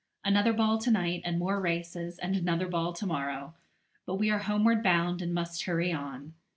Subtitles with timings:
[0.25, 3.53] Another ball to night, and more races, and another ball to morrow;
[4.07, 6.33] but we are homeward bound, and must hurry on.